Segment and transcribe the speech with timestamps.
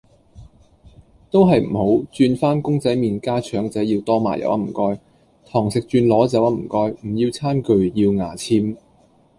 [1.29, 4.99] 都係唔好，轉返公仔麵加腸仔要多麻油呀唔該，
[5.45, 8.77] 堂食轉攞走呀唔該，唔要餐具要牙籤